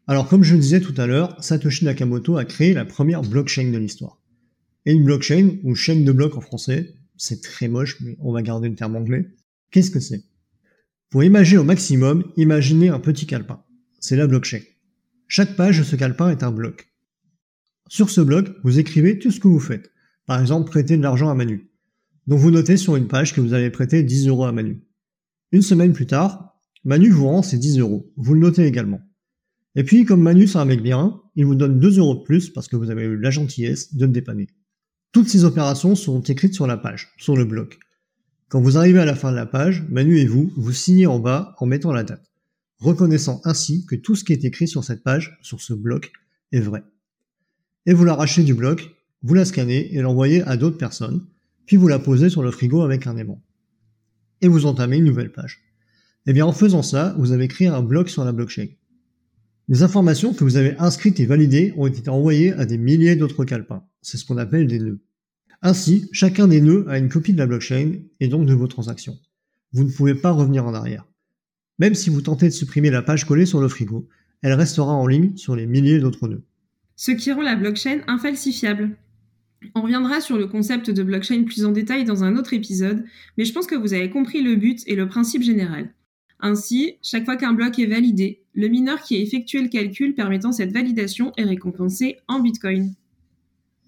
Alors, 0.07 0.30
comme 0.30 0.44
je 0.44 0.53
le 0.53 0.62
disais 0.62 0.80
tout 0.80 0.94
à 0.97 1.07
l'heure, 1.07 1.36
Satoshi 1.44 1.83
Nakamoto 1.83 2.38
a 2.38 2.45
créé 2.45 2.74
la 2.74 2.86
première 2.86 3.24
blockchain 3.24 3.71
de 3.71 3.77
l'histoire. 3.77 4.21
Et 4.86 4.94
une 4.94 5.03
blockchain, 5.03 5.57
ou 5.63 5.74
chaîne 5.74 6.06
de 6.06 6.12
blocs 6.12 6.38
en 6.38 6.42
français, 6.42 6.94
c'est 7.18 7.42
très 7.42 7.68
moche, 7.68 7.97
mais 8.01 8.15
on 8.19 8.31
va 8.31 8.44
garder 8.44 8.69
le 8.69 8.75
terme 8.75 8.95
anglais. 8.95 9.33
Qu'est-ce 9.71 9.89
que 9.89 10.00
c'est? 10.00 10.24
Pour 11.09 11.24
imaginer 11.24 11.57
au 11.57 11.63
maximum, 11.63 12.24
imaginez 12.38 12.89
un 12.89 13.00
petit 13.00 13.25
calepin. 13.25 13.63
C'est 14.00 14.15
la 14.15 14.27
blockchain. 14.27 14.62
Chaque 15.27 15.56
page 15.56 15.80
de 15.80 15.83
ce 15.83 15.95
calepin 15.95 16.30
est 16.30 16.44
un 16.44 16.51
bloc. 16.51 16.88
Sur 17.88 18.12
ce 18.12 18.21
bloc, 18.21 18.50
vous 18.63 18.77
écrivez 18.77 19.18
tout 19.18 19.31
ce 19.31 19.39
que 19.39 19.47
vous 19.47 19.59
faites. 19.59 19.92
Par 20.27 20.39
exemple, 20.39 20.69
prêter 20.69 20.97
de 20.97 21.01
l'argent 21.01 21.30
à 21.30 21.33
Manu. 21.33 21.71
Donc 22.27 22.39
vous 22.39 22.51
notez 22.51 22.77
sur 22.77 22.95
une 22.95 23.07
page 23.07 23.33
que 23.33 23.42
vous 23.42 23.53
avez 23.53 23.71
prêté 23.71 24.03
10 24.03 24.27
euros 24.27 24.45
à 24.45 24.51
Manu. 24.51 24.83
Une 25.51 25.62
semaine 25.62 25.94
plus 25.94 26.07
tard, 26.07 26.57
Manu 26.83 27.09
vous 27.09 27.27
rend 27.27 27.42
ces 27.42 27.57
10 27.57 27.80
euros. 27.80 28.12
Vous 28.18 28.33
le 28.33 28.39
notez 28.39 28.65
également. 28.65 29.01
Et 29.75 29.83
puis, 29.83 30.06
comme 30.06 30.21
Manu 30.21 30.47
c'est 30.47 30.57
un 30.57 30.65
bien, 30.65 31.21
il 31.36 31.45
vous 31.45 31.56
donne 31.56 31.80
2 31.80 32.00
euros 32.00 32.15
de 32.15 32.24
plus 32.24 32.50
parce 32.50 32.68
que 32.68 32.75
vous 32.75 32.92
avez 32.92 33.03
eu 33.03 33.18
la 33.18 33.31
gentillesse 33.31 33.95
de 33.95 34.06
le 34.06 34.12
dépanner. 34.12 34.47
Toutes 35.12 35.30
ces 35.30 35.44
opérations 35.44 35.95
sont 35.95 36.21
écrites 36.21 36.53
sur 36.53 36.68
la 36.68 36.77
page, 36.77 37.13
sur 37.18 37.36
le 37.36 37.45
bloc. 37.45 37.80
Quand 38.47 38.62
vous 38.62 38.77
arrivez 38.77 39.00
à 39.00 39.06
la 39.06 39.15
fin 39.15 39.31
de 39.31 39.36
la 39.36 39.45
page, 39.45 39.86
Manu 39.89 40.19
et 40.19 40.25
vous, 40.25 40.51
vous 40.56 40.74
signez 40.74 41.07
en 41.07 41.19
bas 41.19 41.56
en 41.59 41.65
mettant 41.65 41.92
la 41.92 42.03
date, 42.03 42.31
reconnaissant 42.80 43.42
ainsi 43.44 43.86
que 43.86 43.95
tout 43.95 44.15
ce 44.15 44.24
qui 44.24 44.33
est 44.33 44.45
écrit 44.45 44.68
sur 44.68 44.83
cette 44.83 45.03
page, 45.03 45.38
sur 45.42 45.62
ce 45.62 45.74
bloc, 45.74 46.12
est 46.51 46.59
vrai. 46.59 46.83
Et 47.86 47.94
vous 47.94 48.03
l'arrachez 48.03 48.44
du 48.44 48.53
bloc, 48.53 48.95
vous 49.24 49.33
la 49.33 49.45
scannez 49.45 49.94
et 49.95 50.01
l'envoyez 50.01 50.42
à 50.44 50.57
d'autres 50.57 50.77
personnes, 50.77 51.25
puis 51.65 51.77
vous 51.77 51.88
la 51.88 52.00
posez 52.00 52.30
sur 52.30 52.44
le 52.44 52.51
frigo 52.51 52.81
avec 52.81 53.07
un 53.07 53.18
aimant. 53.18 53.42
Et 54.42 54.48
vous 54.48 54.66
entamez 54.66 54.98
une 54.98 55.06
nouvelle 55.06 55.32
page. 55.32 55.62
Et 56.28 56.34
bien 56.34 56.46
en 56.46 56.52
faisant 56.52 56.82
ça, 56.82 57.16
vous 57.18 57.32
avez 57.32 57.48
créé 57.48 57.68
un 57.68 57.82
bloc 57.82 58.10
sur 58.10 58.24
la 58.24 58.32
blockchain. 58.32 58.68
Les 59.68 59.81
informations 59.81 60.33
que 60.33 60.44
vous 60.44 60.57
avez 60.57 60.76
inscrites 60.78 61.19
et 61.19 61.26
validées 61.26 61.74
ont 61.78 61.88
été 61.88 62.09
envoyées 62.09 62.54
à 62.54 62.66
des 62.66 62.78
milliers 62.78 63.16
d'autres 63.16 63.45
calepins. 63.45 63.83
C'est 64.02 64.18
ce 64.18 64.26
qu'on 64.26 64.38
appelle 64.38 64.68
des 64.68 64.80
nœuds. 64.80 65.00
Ainsi, 65.62 66.09
chacun 66.12 66.48
des 66.48 66.62
nœuds 66.62 66.86
a 66.88 67.00
une 67.00 67.09
copie 67.09 67.33
de 67.33 67.40
la 67.40 67.48
blockchain 67.48 67.94
et 68.19 68.28
donc 68.28 68.45
de 68.45 68.54
vos 68.54 68.68
transactions. 68.68 69.18
Vous 69.74 69.83
ne 69.83 69.92
pouvez 69.92 70.14
pas 70.14 70.31
revenir 70.31 70.66
en 70.66 70.74
arrière. 70.74 71.07
Même 71.80 71.95
si 71.95 72.09
vous 72.09 72.21
tentez 72.21 72.45
de 72.45 72.54
supprimer 72.54 72.90
la 72.92 73.02
page 73.02 73.26
collée 73.26 73.45
sur 73.45 73.59
le 73.59 73.68
frigo, 73.68 74.07
elle 74.42 74.54
restera 74.54 74.94
en 74.94 75.07
ligne 75.07 75.36
sur 75.36 75.56
les 75.56 75.66
milliers 75.66 76.00
d'autres 76.00 76.28
nœuds. 76.28 76.44
Ce 76.95 77.12
qui 77.12 77.31
rend 77.31 77.42
la 77.42 77.56
blockchain 77.56 78.02
infalsifiable. 78.07 78.92
On 79.74 79.81
reviendra 79.81 80.22
sur 80.22 80.38
le 80.38 80.48
concept 80.48 80.90
de 80.90 81.04
blockchain 81.04 81.44
plus 81.44 81.66
en 81.66 81.72
détail 81.72 82.06
dans 82.06 82.24
un 82.24 82.36
autre 82.38 82.54
épisode, 82.54 83.04
mais 83.38 83.45
je 83.45 83.54
pense 83.54 83.68
que 83.68 83.76
vous 83.76 83.94
avez 83.94 84.10
compris 84.10 84.42
le 84.42 84.56
but 84.56 84.81
et 84.88 84.95
le 84.95 85.07
principe 85.07 85.42
général. 85.42 85.94
Ainsi, 86.40 86.98
chaque 87.02 87.26
fois 87.26 87.38
qu'un 87.38 87.54
bloc 87.54 87.80
est 87.80 87.86
validé, 87.86 88.44
le 88.54 88.68
mineur 88.68 89.02
qui 89.02 89.16
a 89.16 89.19
effectué 89.19 89.62
le 89.62 89.69
calcul 89.69 90.14
permettant 90.14 90.52
cette 90.52 90.72
validation 90.72 91.31
est 91.38 91.44
récompensé 91.44 92.18
en 92.28 92.40
Bitcoin. 92.40 92.94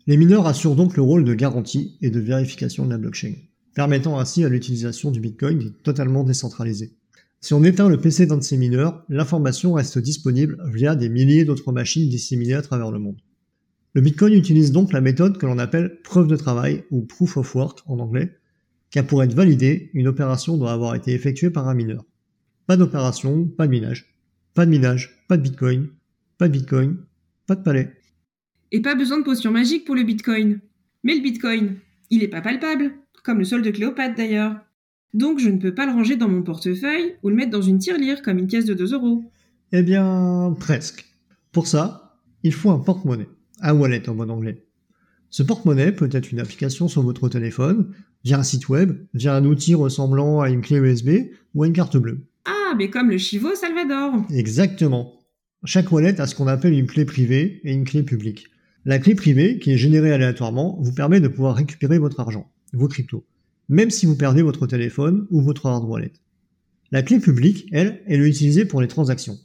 Les 0.08 0.18
mineurs 0.18 0.48
assurent 0.48 0.76
donc 0.76 0.96
le 0.96 1.04
rôle 1.04 1.26
de 1.26 1.34
garantie 1.34 1.98
et 2.02 2.10
de 2.10 2.20
vérification 2.20 2.86
de 2.86 2.92
la 2.92 2.98
blockchain, 2.98 3.34
permettant 3.76 4.18
ainsi 4.18 4.46
à 4.46 4.50
l'utilisation 4.50 5.12
du 5.12 5.20
Bitcoin 5.20 5.60
d'être 5.60 5.84
totalement 5.84 6.24
décentralisée. 6.24 6.94
Si 7.42 7.54
on 7.54 7.64
éteint 7.64 7.90
le 7.90 8.00
PC 8.00 8.26
d'un 8.26 8.38
de 8.38 8.44
ces 8.44 8.58
mineurs, 8.58 9.04
l'information 9.10 9.74
reste 9.74 10.00
disponible 10.00 10.58
via 10.74 10.96
des 10.96 11.10
milliers 11.10 11.46
d'autres 11.46 11.72
machines 11.72 12.10
disséminées 12.10 12.56
à 12.56 12.62
travers 12.62 12.92
le 12.92 13.00
monde. 13.00 13.18
Le 13.94 14.02
Bitcoin 14.02 14.34
utilise 14.34 14.72
donc 14.72 14.94
la 14.94 15.02
méthode 15.02 15.38
que 15.38 15.46
l'on 15.46 15.58
appelle 15.58 16.02
preuve 16.04 16.28
de 16.28 16.36
travail 16.36 16.84
ou 16.92 17.02
proof 17.02 17.38
of 17.38 17.56
work 17.56 17.80
en 17.88 18.00
anglais, 18.00 18.38
car 18.92 19.06
pour 19.06 19.24
être 19.24 19.34
validée, 19.34 19.90
une 19.94 20.08
opération 20.08 20.58
doit 20.58 20.72
avoir 20.72 20.96
été 20.96 21.14
effectuée 21.14 21.50
par 21.50 21.68
un 21.68 21.74
mineur. 21.74 22.06
Pas 22.68 22.78
d'opération, 22.78 23.46
pas 23.46 23.66
de 23.66 23.72
minage. 23.72 24.14
Pas 24.54 24.66
de 24.66 24.72
minage, 24.72 25.24
pas 25.28 25.38
de 25.38 25.42
Bitcoin, 25.42 25.90
pas 26.38 26.48
de 26.48 26.54
Bitcoin, 26.54 26.98
pas 27.46 27.56
de 27.56 27.64
palais. 27.64 27.94
Et 28.72 28.82
pas 28.82 28.96
besoin 28.96 29.20
de 29.20 29.24
potion 29.24 29.52
magique 29.52 29.86
pour 29.86 29.96
le 29.96 30.04
Bitcoin. 30.04 30.60
Mais 31.04 31.16
le 31.16 31.22
Bitcoin, 31.22 31.76
il 32.10 32.24
est 32.24 32.28
pas 32.28 32.42
palpable, 32.42 32.92
comme 33.24 33.40
le 33.40 33.46
sol 33.46 33.62
de 33.62 33.72
Cléopâtre 33.72 34.16
d'ailleurs. 34.16 34.56
Donc 35.14 35.40
je 35.40 35.50
ne 35.50 35.58
peux 35.58 35.74
pas 35.74 35.86
le 35.86 35.94
ranger 35.94 36.18
dans 36.18 36.28
mon 36.28 36.44
portefeuille 36.44 37.16
ou 37.24 37.30
le 37.30 37.36
mettre 37.36 37.52
dans 37.52 37.62
une 37.62 37.80
tirelire 37.80 38.22
comme 38.22 38.38
une 38.38 38.48
caisse 38.48 38.66
de 38.66 38.74
2 38.74 38.94
euros. 38.94 39.32
Eh 39.72 39.84
bien, 39.84 40.56
presque. 40.60 41.06
Pour 41.52 41.68
ça, 41.68 42.20
il 42.44 42.54
faut 42.54 42.72
un 42.72 42.80
porte-monnaie, 42.80 43.30
un 43.62 43.74
wallet 43.74 44.08
en 44.10 44.16
bon 44.16 44.30
anglais. 44.30 44.64
Ce 45.30 45.44
porte-monnaie 45.44 45.92
peut 45.92 46.10
être 46.12 46.32
une 46.32 46.40
application 46.40 46.88
sur 46.88 47.02
votre 47.02 47.28
téléphone, 47.30 47.94
via 48.24 48.40
un 48.40 48.44
site 48.44 48.70
web, 48.70 48.98
via 49.14 49.36
un 49.36 49.46
outil 49.46 49.76
ressemblant 49.76 50.42
à 50.42 50.50
une 50.50 50.62
clé 50.62 50.78
USB 50.78 51.10
ou 51.54 51.64
à 51.64 51.68
une 51.68 51.74
carte 51.74 51.98
bleue. 51.98 52.28
Ah, 52.46 52.74
mais 52.78 52.90
comme 52.90 53.10
le 53.10 53.18
Chivo 53.18 53.54
Salvador. 53.56 54.26
Exactement. 54.32 55.14
Chaque 55.66 55.92
wallet 55.92 56.20
a 56.22 56.28
ce 56.28 56.36
qu'on 56.36 56.48
appelle 56.48 56.74
une 56.74 56.88
clé 56.88 57.04
privée 57.04 57.60
et 57.64 57.74
une 57.74 57.84
clé 57.84 58.04
publique. 58.04 58.48
La 58.86 59.00
clé 59.00 59.16
privée, 59.16 59.60
qui 59.60 59.72
est 59.72 59.78
générée 59.78 60.14
aléatoirement, 60.14 60.78
vous 60.82 60.94
permet 60.94 61.20
de 61.20 61.28
pouvoir 61.28 61.56
récupérer 61.56 62.00
votre 62.00 62.20
argent, 62.20 62.50
vos 62.74 62.88
cryptos. 62.88 63.26
même 63.70 63.90
si 63.90 64.06
vous 64.06 64.16
perdez 64.16 64.42
votre 64.42 64.66
téléphone 64.66 65.28
ou 65.30 65.42
votre 65.42 65.66
hard 65.66 65.84
wallet. 65.84 66.14
La 66.92 67.02
clé 67.02 67.20
publique, 67.20 67.68
elle, 67.74 68.02
elle 68.08 68.22
est 68.22 68.30
utilisée 68.30 68.64
pour 68.64 68.82
les 68.82 68.88
transactions. 68.88 69.38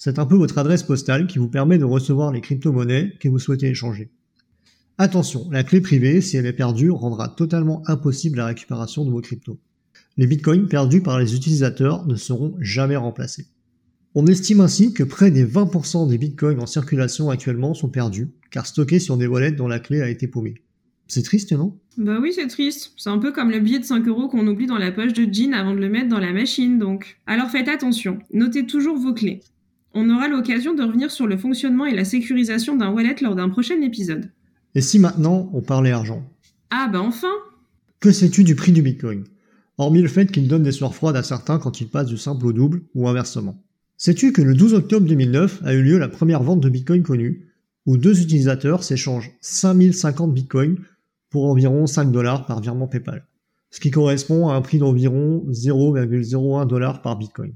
C'est 0.00 0.20
un 0.20 0.26
peu 0.26 0.36
votre 0.36 0.58
adresse 0.58 0.84
postale 0.84 1.26
qui 1.26 1.40
vous 1.40 1.48
permet 1.48 1.76
de 1.76 1.84
recevoir 1.84 2.32
les 2.32 2.40
crypto-monnaies 2.40 3.14
que 3.18 3.28
vous 3.28 3.40
souhaitez 3.40 3.66
échanger. 3.66 4.10
Attention, 4.96 5.48
la 5.50 5.64
clé 5.64 5.80
privée, 5.80 6.20
si 6.20 6.36
elle 6.36 6.46
est 6.46 6.52
perdue, 6.52 6.90
rendra 6.90 7.28
totalement 7.28 7.82
impossible 7.88 8.38
la 8.38 8.46
récupération 8.46 9.04
de 9.04 9.10
vos 9.10 9.20
cryptos. 9.20 9.58
Les 10.16 10.28
bitcoins 10.28 10.68
perdus 10.68 11.02
par 11.02 11.18
les 11.18 11.34
utilisateurs 11.34 12.06
ne 12.06 12.14
seront 12.14 12.54
jamais 12.60 12.94
remplacés. 12.94 13.46
On 14.14 14.28
estime 14.28 14.60
ainsi 14.60 14.94
que 14.94 15.02
près 15.02 15.32
des 15.32 15.44
20% 15.44 16.08
des 16.08 16.18
bitcoins 16.18 16.60
en 16.60 16.66
circulation 16.66 17.28
actuellement 17.30 17.74
sont 17.74 17.88
perdus, 17.88 18.28
car 18.52 18.66
stockés 18.66 19.00
sur 19.00 19.16
des 19.16 19.26
wallets 19.26 19.50
dont 19.50 19.68
la 19.68 19.80
clé 19.80 20.00
a 20.00 20.08
été 20.08 20.28
paumée. 20.28 20.62
C'est 21.08 21.22
triste, 21.22 21.52
non? 21.52 21.76
Bah 21.96 22.18
oui, 22.22 22.32
c'est 22.32 22.46
triste. 22.46 22.92
C'est 22.96 23.10
un 23.10 23.18
peu 23.18 23.32
comme 23.32 23.50
le 23.50 23.58
billet 23.58 23.80
de 23.80 23.84
5 23.84 24.06
euros 24.06 24.28
qu'on 24.28 24.46
oublie 24.46 24.66
dans 24.66 24.78
la 24.78 24.92
poche 24.92 25.12
de 25.12 25.26
jean 25.32 25.54
avant 25.54 25.74
de 25.74 25.80
le 25.80 25.88
mettre 25.88 26.08
dans 26.08 26.20
la 26.20 26.32
machine, 26.32 26.78
donc. 26.78 27.18
Alors 27.26 27.50
faites 27.50 27.68
attention, 27.68 28.20
notez 28.32 28.64
toujours 28.64 28.96
vos 28.96 29.12
clés. 29.12 29.40
On 29.94 30.10
aura 30.10 30.28
l'occasion 30.28 30.74
de 30.74 30.82
revenir 30.82 31.10
sur 31.10 31.26
le 31.26 31.36
fonctionnement 31.36 31.86
et 31.86 31.94
la 31.94 32.04
sécurisation 32.04 32.76
d'un 32.76 32.90
wallet 32.90 33.16
lors 33.22 33.34
d'un 33.34 33.48
prochain 33.48 33.80
épisode. 33.80 34.30
Et 34.74 34.80
si 34.80 34.98
maintenant 34.98 35.50
on 35.54 35.62
parlait 35.62 35.92
argent? 35.92 36.22
Ah 36.70 36.88
bah 36.92 37.00
enfin 37.00 37.32
Que 38.00 38.12
sais-tu 38.12 38.44
du 38.44 38.54
prix 38.54 38.72
du 38.72 38.82
bitcoin? 38.82 39.24
Hormis 39.78 40.02
le 40.02 40.08
fait 40.08 40.30
qu'il 40.30 40.48
donne 40.48 40.62
des 40.64 40.72
sueurs 40.72 40.94
froides 40.94 41.16
à 41.16 41.22
certains 41.22 41.58
quand 41.58 41.80
il 41.80 41.88
passe 41.88 42.08
du 42.08 42.18
simple 42.18 42.46
au 42.46 42.52
double 42.52 42.82
ou 42.94 43.08
inversement. 43.08 43.62
Sais-tu 43.96 44.32
que 44.32 44.42
le 44.42 44.54
12 44.54 44.74
octobre 44.74 45.06
2009 45.06 45.62
a 45.64 45.74
eu 45.74 45.82
lieu 45.82 45.98
la 45.98 46.08
première 46.08 46.42
vente 46.42 46.60
de 46.60 46.68
bitcoin 46.68 47.02
connue, 47.02 47.48
où 47.86 47.96
deux 47.96 48.20
utilisateurs 48.20 48.84
s'échangent 48.84 49.32
5050 49.40 50.34
bitcoins 50.34 50.78
pour 51.30 51.46
environ 51.46 51.86
5 51.86 52.12
dollars 52.12 52.46
par 52.46 52.60
virement 52.60 52.86
PayPal, 52.86 53.26
ce 53.70 53.80
qui 53.80 53.90
correspond 53.90 54.48
à 54.48 54.54
un 54.54 54.60
prix 54.60 54.78
d'environ 54.78 55.44
0,01 55.50 56.66
dollar 56.66 57.02
par 57.02 57.16
bitcoin. 57.16 57.52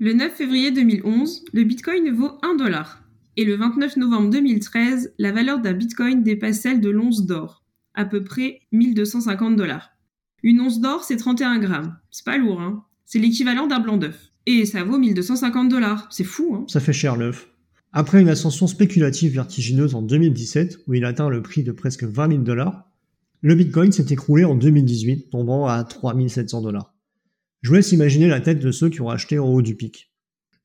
Le 0.00 0.12
9 0.12 0.34
février 0.34 0.72
2011, 0.72 1.44
le 1.52 1.62
bitcoin 1.62 2.10
vaut 2.10 2.32
1 2.42 2.56
dollar. 2.56 3.04
Et 3.36 3.44
le 3.44 3.54
29 3.54 3.96
novembre 3.96 4.28
2013, 4.28 5.14
la 5.18 5.30
valeur 5.30 5.60
d'un 5.60 5.72
bitcoin 5.72 6.24
dépasse 6.24 6.62
celle 6.62 6.80
de 6.80 6.90
l'once 6.90 7.26
d'or, 7.26 7.62
à 7.94 8.04
peu 8.04 8.24
près 8.24 8.62
1250 8.72 9.54
dollars. 9.54 9.90
Une 10.42 10.60
once 10.60 10.80
d'or, 10.80 11.04
c'est 11.04 11.16
31 11.16 11.60
grammes. 11.60 11.96
C'est 12.10 12.24
pas 12.24 12.38
lourd, 12.38 12.60
hein. 12.60 12.82
C'est 13.04 13.20
l'équivalent 13.20 13.68
d'un 13.68 13.78
blanc 13.78 13.96
d'œuf. 13.96 14.32
Et 14.46 14.66
ça 14.66 14.82
vaut 14.82 14.98
1250 14.98 15.68
dollars. 15.68 16.08
C'est 16.10 16.24
fou, 16.24 16.56
hein. 16.56 16.64
Ça 16.66 16.80
fait 16.80 16.92
cher 16.92 17.14
l'œuf. 17.14 17.48
Après 17.92 18.20
une 18.20 18.28
ascension 18.28 18.66
spéculative 18.66 19.34
vertigineuse 19.34 19.94
en 19.94 20.02
2017, 20.02 20.80
où 20.88 20.94
il 20.94 21.04
atteint 21.04 21.28
le 21.28 21.40
prix 21.40 21.62
de 21.62 21.70
presque 21.70 22.02
20 22.02 22.30
000 22.30 22.42
dollars, 22.42 22.90
le 23.42 23.54
bitcoin 23.54 23.92
s'est 23.92 24.06
écroulé 24.10 24.42
en 24.42 24.56
2018, 24.56 25.30
tombant 25.30 25.68
à 25.68 25.84
3700 25.84 26.62
dollars. 26.62 26.93
Je 27.64 27.70
vous 27.70 27.76
laisse 27.76 27.92
imaginer 27.92 28.28
la 28.28 28.42
tête 28.42 28.60
de 28.60 28.70
ceux 28.70 28.90
qui 28.90 29.00
ont 29.00 29.08
acheté 29.08 29.38
en 29.38 29.48
haut 29.48 29.62
du 29.62 29.74
pic. 29.74 30.12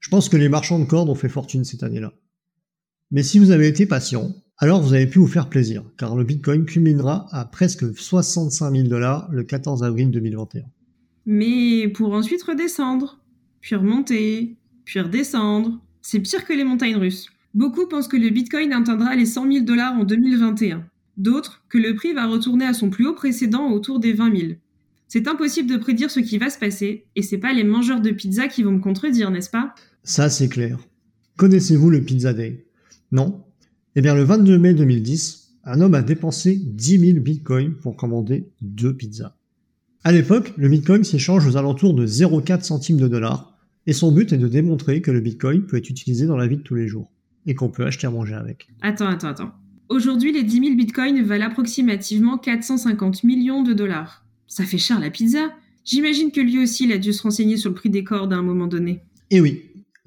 Je 0.01 0.09
pense 0.09 0.27
que 0.27 0.35
les 0.35 0.49
marchands 0.49 0.79
de 0.79 0.83
cordes 0.83 1.07
ont 1.07 1.15
fait 1.15 1.29
fortune 1.29 1.63
cette 1.63 1.81
année-là. 1.81 2.11
Mais 3.09 3.23
si 3.23 3.39
vous 3.39 3.51
avez 3.51 3.69
été 3.69 3.85
patient, 3.85 4.35
alors 4.57 4.81
vous 4.81 4.93
avez 4.93 5.07
pu 5.07 5.19
vous 5.19 5.27
faire 5.27 5.47
plaisir, 5.47 5.85
car 5.97 6.17
le 6.17 6.25
Bitcoin 6.25 6.65
culminera 6.65 7.25
à 7.31 7.45
presque 7.45 7.85
65 7.97 8.75
000 8.75 8.87
dollars 8.89 9.29
le 9.31 9.45
14 9.45 9.81
avril 9.81 10.11
2021. 10.11 10.65
Mais 11.25 11.87
pour 11.87 12.11
ensuite 12.11 12.43
redescendre, 12.43 13.17
puis 13.61 13.75
remonter, 13.75 14.57
puis 14.83 14.99
redescendre. 14.99 15.79
C'est 16.01 16.19
pire 16.19 16.43
que 16.43 16.51
les 16.51 16.65
montagnes 16.65 16.97
russes. 16.97 17.29
Beaucoup 17.53 17.87
pensent 17.87 18.09
que 18.09 18.17
le 18.17 18.29
Bitcoin 18.29 18.73
atteindra 18.73 19.15
les 19.15 19.25
100 19.25 19.49
000 19.49 19.63
dollars 19.63 19.93
en 19.93 20.03
2021. 20.03 20.83
D'autres 21.15 21.63
que 21.69 21.77
le 21.77 21.95
prix 21.95 22.11
va 22.11 22.27
retourner 22.27 22.65
à 22.65 22.73
son 22.73 22.89
plus 22.89 23.07
haut 23.07 23.15
précédent 23.15 23.71
autour 23.71 24.01
des 24.01 24.11
20 24.11 24.37
000. 24.37 24.51
C'est 25.11 25.27
impossible 25.27 25.67
de 25.67 25.77
prédire 25.77 26.11
ce 26.11 26.19
qui 26.19 26.37
va 26.37 26.51
se 26.51 26.59
passer, 26.59 27.07
et 27.15 27.23
c'est 27.23 27.39
pas 27.39 27.51
les 27.51 27.63
mangeurs 27.63 27.99
de 27.99 28.11
pizza 28.11 28.47
qui 28.47 28.61
vont 28.61 28.73
me 28.73 28.79
contredire, 28.79 29.31
n'est-ce 29.31 29.49
pas? 29.49 29.73
Ça, 30.03 30.29
c'est 30.29 30.49
clair. 30.49 30.77
Connaissez-vous 31.35 31.89
le 31.89 32.03
Pizza 32.03 32.31
Day? 32.31 32.67
Non? 33.11 33.43
Eh 33.95 34.01
bien, 34.01 34.13
le 34.13 34.21
22 34.21 34.59
mai 34.59 34.75
2010, 34.75 35.55
un 35.63 35.81
homme 35.81 35.95
a 35.95 36.03
dépensé 36.03 36.61
10 36.63 36.99
000 36.99 37.19
bitcoins 37.21 37.73
pour 37.73 37.97
commander 37.97 38.51
deux 38.61 38.95
pizzas. 38.95 39.35
À 40.03 40.11
l'époque, 40.11 40.53
le 40.57 40.69
bitcoin 40.69 41.03
s'échange 41.03 41.47
aux 41.47 41.57
alentours 41.57 41.95
de 41.95 42.05
0,4 42.05 42.61
centimes 42.61 42.99
de 42.99 43.07
dollars, 43.07 43.57
et 43.87 43.93
son 43.93 44.11
but 44.11 44.31
est 44.31 44.37
de 44.37 44.47
démontrer 44.47 45.01
que 45.01 45.09
le 45.09 45.21
bitcoin 45.21 45.63
peut 45.63 45.77
être 45.77 45.89
utilisé 45.89 46.27
dans 46.27 46.37
la 46.37 46.45
vie 46.45 46.57
de 46.57 46.61
tous 46.61 46.75
les 46.75 46.87
jours, 46.87 47.11
et 47.47 47.55
qu'on 47.55 47.69
peut 47.69 47.87
acheter 47.87 48.05
à 48.05 48.11
manger 48.11 48.35
avec. 48.35 48.69
Attends, 48.83 49.07
attends, 49.07 49.29
attends. 49.29 49.51
Aujourd'hui, 49.89 50.33
les 50.33 50.43
10 50.43 50.59
000 50.59 50.75
bitcoins 50.75 51.23
valent 51.23 51.47
approximativement 51.47 52.37
450 52.37 53.23
millions 53.23 53.63
de 53.63 53.73
dollars. 53.73 54.23
Ça 54.49 54.65
fait 54.65 54.79
cher 54.79 54.99
la 54.99 55.11
pizza. 55.11 55.51
J'imagine 55.85 56.31
que 56.31 56.41
lui 56.41 56.61
aussi, 56.61 56.85
il 56.85 56.91
a 56.91 56.97
dû 56.97 57.13
se 57.13 57.21
renseigner 57.21 57.55
sur 57.55 57.69
le 57.69 57.75
prix 57.75 57.89
des 57.89 58.03
cordes 58.03 58.33
à 58.33 58.35
un 58.35 58.41
moment 58.41 58.67
donné. 58.67 59.03
Et 59.29 59.39
oui, 59.39 59.61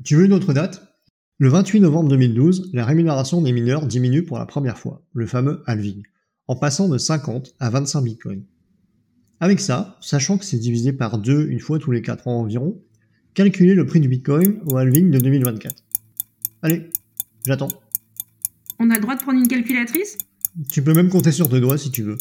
tu 0.04 0.16
veux 0.16 0.24
une 0.24 0.32
autre 0.32 0.52
date? 0.52 0.98
Le 1.38 1.48
28 1.48 1.80
novembre 1.80 2.08
2012, 2.10 2.70
la 2.72 2.84
rémunération 2.84 3.40
des 3.40 3.52
mineurs 3.52 3.86
diminue 3.86 4.24
pour 4.24 4.38
la 4.38 4.46
première 4.46 4.78
fois, 4.78 5.06
le 5.12 5.26
fameux 5.26 5.62
halving, 5.66 6.02
en 6.48 6.56
passant 6.56 6.88
de 6.88 6.98
50 6.98 7.54
à 7.60 7.70
25 7.70 8.02
bitcoins. 8.02 8.44
Avec 9.40 9.60
ça, 9.60 9.96
sachant 10.00 10.38
que 10.38 10.44
c'est 10.44 10.58
divisé 10.58 10.92
par 10.92 11.18
2 11.18 11.48
une 11.48 11.60
fois 11.60 11.78
tous 11.78 11.92
les 11.92 12.02
4 12.02 12.28
ans 12.28 12.40
environ, 12.40 12.80
calculez 13.34 13.74
le 13.74 13.86
prix 13.86 14.00
du 14.00 14.08
bitcoin 14.08 14.60
au 14.66 14.76
halving 14.76 15.10
de 15.10 15.18
2024. 15.18 15.84
Allez, 16.62 16.90
j'attends. 17.46 17.68
On 18.80 18.90
a 18.90 18.96
le 18.96 19.00
droit 19.00 19.14
de 19.14 19.22
prendre 19.22 19.38
une 19.38 19.48
calculatrice? 19.48 20.18
Tu 20.70 20.82
peux 20.82 20.94
même 20.94 21.08
compter 21.08 21.32
sur 21.32 21.48
deux 21.48 21.60
doigts 21.60 21.78
si 21.78 21.90
tu 21.90 22.02
veux. 22.02 22.18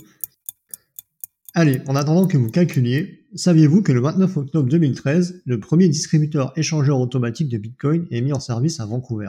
Allez, 1.53 1.81
en 1.87 1.97
attendant 1.97 2.27
que 2.27 2.37
vous 2.37 2.49
calculiez, 2.49 3.25
saviez-vous 3.35 3.81
que 3.81 3.91
le 3.91 3.99
29 3.99 4.37
octobre 4.37 4.69
2013, 4.69 5.41
le 5.45 5.59
premier 5.59 5.89
distributeur 5.89 6.53
échangeur 6.55 6.97
automatique 7.01 7.49
de 7.49 7.57
Bitcoin 7.57 8.07
est 8.09 8.21
mis 8.21 8.31
en 8.31 8.39
service 8.39 8.79
à 8.79 8.85
Vancouver? 8.85 9.27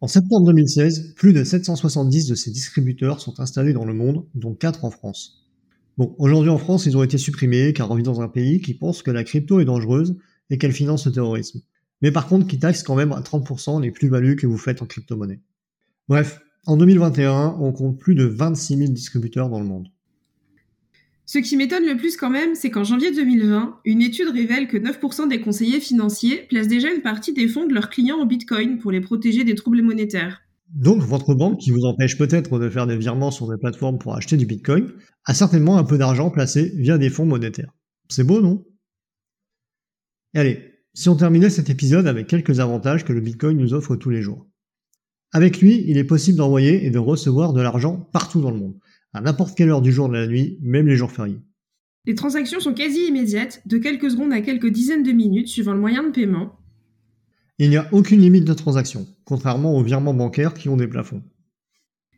En 0.00 0.08
septembre 0.08 0.46
2016, 0.46 1.12
plus 1.16 1.34
de 1.34 1.44
770 1.44 2.28
de 2.28 2.34
ces 2.34 2.50
distributeurs 2.50 3.20
sont 3.20 3.40
installés 3.40 3.74
dans 3.74 3.84
le 3.84 3.92
monde, 3.92 4.24
dont 4.34 4.54
4 4.54 4.86
en 4.86 4.90
France. 4.90 5.50
Bon, 5.98 6.14
aujourd'hui 6.16 6.48
en 6.48 6.56
France, 6.56 6.86
ils 6.86 6.96
ont 6.96 7.02
été 7.02 7.18
supprimés 7.18 7.74
car 7.74 7.90
on 7.90 7.94
vit 7.94 8.02
dans 8.02 8.22
un 8.22 8.28
pays 8.28 8.62
qui 8.62 8.72
pense 8.72 9.02
que 9.02 9.10
la 9.10 9.22
crypto 9.22 9.60
est 9.60 9.66
dangereuse 9.66 10.16
et 10.48 10.56
qu'elle 10.56 10.72
finance 10.72 11.04
le 11.04 11.12
terrorisme. 11.12 11.60
Mais 12.00 12.10
par 12.10 12.26
contre, 12.26 12.46
qui 12.46 12.58
taxe 12.58 12.82
quand 12.82 12.94
même 12.94 13.12
à 13.12 13.20
30% 13.20 13.82
les 13.82 13.90
plus-values 13.90 14.36
que 14.36 14.46
vous 14.46 14.56
faites 14.56 14.80
en 14.80 14.86
crypto-monnaie. 14.86 15.40
Bref, 16.08 16.40
en 16.64 16.78
2021, 16.78 17.58
on 17.60 17.70
compte 17.72 17.98
plus 17.98 18.14
de 18.14 18.24
26 18.24 18.78
000 18.78 18.92
distributeurs 18.92 19.50
dans 19.50 19.60
le 19.60 19.66
monde. 19.66 19.88
Ce 21.32 21.38
qui 21.38 21.56
m'étonne 21.56 21.86
le 21.86 21.96
plus 21.96 22.16
quand 22.16 22.28
même, 22.28 22.56
c'est 22.56 22.70
qu'en 22.70 22.82
janvier 22.82 23.12
2020, 23.12 23.82
une 23.84 24.02
étude 24.02 24.30
révèle 24.30 24.66
que 24.66 24.76
9% 24.76 25.28
des 25.28 25.40
conseillers 25.40 25.78
financiers 25.78 26.38
placent 26.48 26.66
déjà 26.66 26.92
une 26.92 27.02
partie 27.02 27.32
des 27.32 27.46
fonds 27.46 27.68
de 27.68 27.72
leurs 27.72 27.88
clients 27.88 28.18
en 28.18 28.26
Bitcoin 28.26 28.78
pour 28.78 28.90
les 28.90 29.00
protéger 29.00 29.44
des 29.44 29.54
troubles 29.54 29.80
monétaires. 29.82 30.42
Donc 30.74 31.02
votre 31.02 31.36
banque, 31.36 31.60
qui 31.60 31.70
vous 31.70 31.84
empêche 31.84 32.18
peut-être 32.18 32.58
de 32.58 32.68
faire 32.68 32.88
des 32.88 32.96
virements 32.96 33.30
sur 33.30 33.48
des 33.48 33.56
plateformes 33.58 34.00
pour 34.00 34.16
acheter 34.16 34.36
du 34.36 34.44
Bitcoin, 34.44 34.90
a 35.24 35.32
certainement 35.32 35.78
un 35.78 35.84
peu 35.84 35.98
d'argent 35.98 36.30
placé 36.30 36.72
via 36.74 36.98
des 36.98 37.10
fonds 37.10 37.26
monétaires. 37.26 37.76
C'est 38.08 38.24
beau, 38.24 38.40
non? 38.40 38.66
Et 40.34 40.40
allez, 40.40 40.58
si 40.94 41.08
on 41.10 41.14
terminait 41.14 41.50
cet 41.50 41.70
épisode 41.70 42.08
avec 42.08 42.26
quelques 42.26 42.58
avantages 42.58 43.04
que 43.04 43.12
le 43.12 43.20
Bitcoin 43.20 43.56
nous 43.56 43.72
offre 43.72 43.94
tous 43.94 44.10
les 44.10 44.20
jours. 44.20 44.48
Avec 45.30 45.60
lui, 45.60 45.84
il 45.86 45.96
est 45.96 46.02
possible 46.02 46.38
d'envoyer 46.38 46.84
et 46.84 46.90
de 46.90 46.98
recevoir 46.98 47.52
de 47.52 47.60
l'argent 47.60 48.00
partout 48.12 48.40
dans 48.40 48.50
le 48.50 48.58
monde 48.58 48.74
à 49.12 49.20
n'importe 49.20 49.56
quelle 49.56 49.70
heure 49.70 49.82
du 49.82 49.92
jour 49.92 50.08
de 50.08 50.14
la 50.14 50.26
nuit, 50.26 50.58
même 50.62 50.86
les 50.86 50.96
jours 50.96 51.10
fériés. 51.10 51.40
Les 52.06 52.14
transactions 52.14 52.60
sont 52.60 52.74
quasi 52.74 53.06
immédiates, 53.06 53.62
de 53.66 53.78
quelques 53.78 54.10
secondes 54.10 54.32
à 54.32 54.40
quelques 54.40 54.70
dizaines 54.70 55.02
de 55.02 55.12
minutes 55.12 55.48
suivant 55.48 55.74
le 55.74 55.80
moyen 55.80 56.02
de 56.02 56.10
paiement. 56.10 56.58
Il 57.58 57.68
n'y 57.68 57.76
a 57.76 57.88
aucune 57.92 58.20
limite 58.20 58.46
de 58.46 58.54
transaction, 58.54 59.06
contrairement 59.24 59.76
aux 59.76 59.82
virements 59.82 60.14
bancaires 60.14 60.54
qui 60.54 60.68
ont 60.70 60.78
des 60.78 60.88
plafonds. 60.88 61.22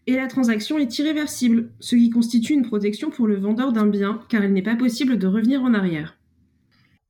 Et 0.07 0.17
la 0.17 0.27
transaction 0.27 0.79
est 0.79 0.99
irréversible, 0.99 1.71
ce 1.81 1.97
qui 1.97 2.11
constitue 2.11 2.55
une 2.55 2.67
protection 2.67 3.11
pour 3.11 3.27
le 3.27 3.39
vendeur 3.39 3.73
d'un 3.73 3.87
bien, 3.87 4.21
car 4.29 4.45
il 4.45 4.53
n'est 4.53 4.63
pas 4.63 4.77
possible 4.77 5.19
de 5.19 5.27
revenir 5.27 5.63
en 5.63 5.75
arrière. 5.75 6.17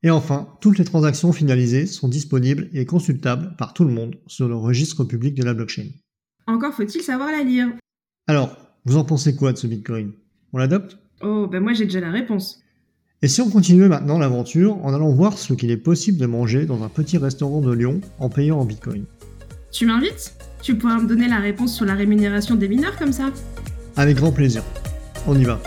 Et 0.03 0.09
enfin, 0.09 0.49
toutes 0.61 0.77
les 0.77 0.83
transactions 0.83 1.31
finalisées 1.31 1.85
sont 1.85 2.07
disponibles 2.07 2.69
et 2.73 2.85
consultables 2.85 3.55
par 3.57 3.73
tout 3.73 3.85
le 3.85 3.93
monde 3.93 4.15
sur 4.27 4.47
le 4.47 4.55
registre 4.55 5.03
public 5.05 5.33
de 5.33 5.43
la 5.43 5.53
blockchain. 5.53 5.87
Encore 6.45 6.73
faut-il 6.73 7.01
savoir 7.01 7.31
la 7.31 7.43
lire. 7.43 7.69
Alors, 8.27 8.57
vous 8.85 8.97
en 8.97 9.03
pensez 9.03 9.35
quoi 9.35 9.53
de 9.53 9.57
ce 9.57 9.67
Bitcoin? 9.67 10.11
On 10.51 10.57
l'adopte? 10.57 10.97
Oh, 11.21 11.47
ben 11.47 11.61
moi 11.61 11.73
j'ai 11.73 11.85
déjà 11.85 12.01
la 12.01 12.11
réponse. 12.11 12.61
Et 13.21 13.29
si 13.29 13.39
on 13.39 13.49
continuait 13.49 13.87
maintenant 13.87 14.17
l'aventure 14.19 14.77
en 14.85 14.93
allant 14.93 15.09
voir 15.09 15.37
ce 15.37 15.53
qu'il 15.53 15.71
est 15.71 15.77
possible 15.77 16.17
de 16.17 16.25
manger 16.25 16.65
dans 16.65 16.83
un 16.83 16.89
petit 16.89 17.17
restaurant 17.17 17.61
de 17.61 17.71
Lyon 17.71 18.01
en 18.19 18.27
payant 18.27 18.59
en 18.59 18.65
Bitcoin? 18.65 19.05
Tu 19.71 19.85
m'invites? 19.85 20.35
Tu 20.61 20.75
pourras 20.75 20.99
me 20.99 21.07
donner 21.07 21.29
la 21.29 21.39
réponse 21.39 21.73
sur 21.73 21.85
la 21.85 21.93
rémunération 21.93 22.55
des 22.55 22.67
mineurs 22.67 22.97
comme 22.97 23.13
ça? 23.13 23.31
Avec 23.95 24.17
grand 24.17 24.31
plaisir. 24.31 24.63
On 25.27 25.39
y 25.39 25.45
va. 25.45 25.61